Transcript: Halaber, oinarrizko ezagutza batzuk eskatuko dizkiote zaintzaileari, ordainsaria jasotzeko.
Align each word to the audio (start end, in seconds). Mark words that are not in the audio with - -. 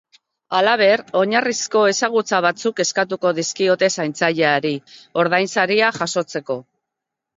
Halaber, 0.59 1.01
oinarrizko 1.19 1.83
ezagutza 1.89 2.39
batzuk 2.47 2.81
eskatuko 2.85 3.35
dizkiote 3.41 3.91
zaintzaileari, 3.99 4.75
ordainsaria 5.25 5.95
jasotzeko. 6.03 6.59